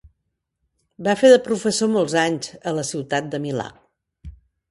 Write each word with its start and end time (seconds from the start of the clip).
Va 1.07 1.13
fer 1.19 1.29
de 1.33 1.37
professor 1.49 1.91
molts 1.97 2.17
anys 2.23 2.49
a 2.71 2.75
la 2.79 2.87
ciutat 2.93 3.31
de 3.35 3.43
Milà. 3.47 3.67